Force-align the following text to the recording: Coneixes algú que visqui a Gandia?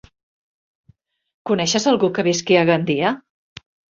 Coneixes 1.49 1.85
algú 1.93 2.09
que 2.15 2.25
visqui 2.31 2.57
a 2.61 2.65
Gandia? 2.73 3.15